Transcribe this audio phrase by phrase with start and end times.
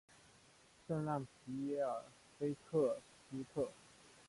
[0.87, 2.01] 圣让皮耶尔
[2.39, 3.69] 菲克斯特。